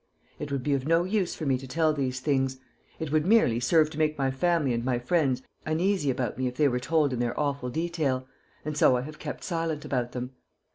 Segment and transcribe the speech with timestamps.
[0.39, 2.57] It would be of no use for me to tell these things.
[2.97, 6.55] It would merely serve to make my family and my friends uneasy about me if
[6.57, 8.27] they were told in their awful detail,
[8.65, 10.31] and so I have kept silent about them.